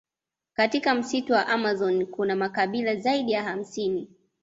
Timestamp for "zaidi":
2.95-3.31